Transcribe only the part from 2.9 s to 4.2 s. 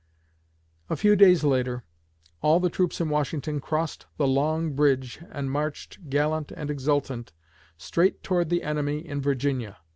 in Washington crossed